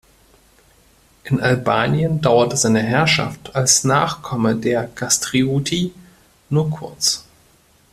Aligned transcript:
In 1.25 1.39
Albanien 1.41 2.21
dauerte 2.21 2.57
seine 2.57 2.81
Herrschaft 2.81 3.55
als 3.55 3.83
Nachkomme 3.83 4.55
der 4.55 4.87
Kastrioti 4.87 5.93
nur 6.49 6.71
kurz. 6.71 7.23